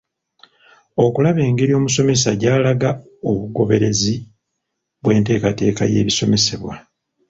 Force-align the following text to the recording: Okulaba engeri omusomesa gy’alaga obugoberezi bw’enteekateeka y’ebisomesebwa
Okulaba 1.05 1.41
engeri 1.49 1.71
omusomesa 1.79 2.29
gy’alaga 2.41 2.89
obugoberezi 3.29 4.15
bw’enteekateeka 5.01 5.83
y’ebisomesebwa 5.93 6.73